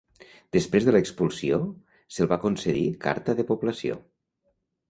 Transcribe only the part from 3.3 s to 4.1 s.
de població.